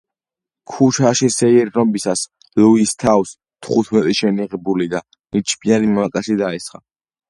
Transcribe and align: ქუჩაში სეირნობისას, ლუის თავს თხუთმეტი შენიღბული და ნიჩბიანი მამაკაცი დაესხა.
ქუჩაში 0.69 1.29
სეირნობისას, 1.35 2.25
ლუის 2.63 2.95
თავს 3.05 3.37
თხუთმეტი 3.39 4.19
შენიღბული 4.25 4.93
და 4.97 5.07
ნიჩბიანი 5.13 5.97
მამაკაცი 5.97 6.45
დაესხა. 6.47 6.89